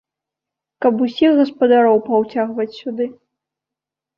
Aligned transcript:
Каб 0.85 1.03
усіх 1.07 1.31
гаспадароў 1.41 1.97
паўцягваць 2.07 2.69
сюды. 2.79 3.05